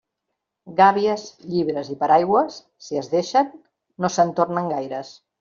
[0.77, 2.57] Gàbies, llibres i paraigües,
[2.87, 3.53] si es deixen,
[4.07, 5.15] no se'n tornen gaires.